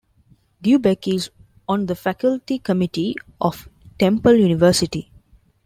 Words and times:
Dubeck 0.63 1.07
is 1.13 1.29
on 1.69 1.85
the 1.85 1.93
Faculty 1.95 2.57
Committee 2.57 3.13
of 3.39 3.69
Temple 3.99 4.33
University. 4.33 5.11